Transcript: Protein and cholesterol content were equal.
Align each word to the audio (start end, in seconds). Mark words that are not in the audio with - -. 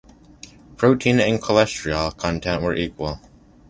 Protein 0.77 1.19
and 1.19 1.39
cholesterol 1.39 2.17
content 2.17 2.63
were 2.63 2.73
equal. 2.73 3.21